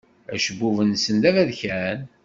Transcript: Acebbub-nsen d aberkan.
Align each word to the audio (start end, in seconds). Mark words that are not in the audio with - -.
Acebbub-nsen 0.33 1.15
d 1.21 1.23
aberkan. 1.29 1.99